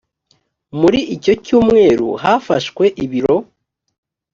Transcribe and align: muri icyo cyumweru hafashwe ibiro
muri 0.79 0.99
icyo 1.15 1.33
cyumweru 1.45 2.07
hafashwe 2.23 2.83
ibiro 3.03 3.35